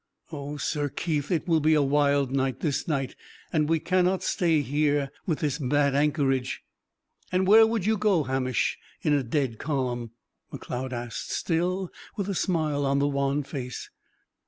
"Oh, 0.31 0.57
Sir 0.57 0.89
Keith, 0.89 1.29
it 1.29 1.47
will 1.47 1.59
be 1.59 1.75
a 1.75 1.83
wild 1.83 2.31
night 2.31 2.61
this 2.61 2.87
night! 2.87 3.15
And 3.53 3.69
we 3.69 3.79
cannot 3.79 4.23
stay 4.23 4.61
here, 4.61 5.11
with 5.27 5.41
this 5.41 5.59
bad 5.59 5.93
anchorage!" 5.93 6.63
"And 7.31 7.45
where 7.45 7.67
would 7.67 7.85
you 7.85 7.97
go, 7.97 8.23
Hamish 8.23 8.79
in 9.03 9.13
a 9.13 9.21
dead 9.21 9.59
calm?" 9.59 10.09
Macleod 10.51 10.91
asked, 10.91 11.29
still 11.31 11.91
with 12.17 12.27
a 12.29 12.33
smile 12.33 12.83
on 12.83 12.97
the 12.97 13.07
wan 13.07 13.43
face. 13.43 13.91